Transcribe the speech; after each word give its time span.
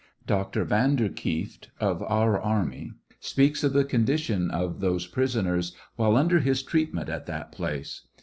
Dr. 0.25 0.63
Vanderkieft, 0.65 1.67
of 1.79 2.01
our 2.01 2.41
army, 2.41 2.93
speaks 3.19 3.63
of 3.63 3.73
the 3.73 3.85
condition 3.85 4.49
of 4.49 4.79
those 4.79 5.05
prisoners 5.05 5.75
while 5.95 6.15
under 6.17 6.39
his 6.39 6.63
treatment 6.63 7.07
at 7.07 7.27
that 7.27 7.51
place. 7.51 8.01